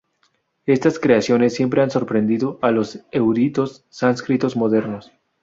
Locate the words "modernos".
4.55-5.11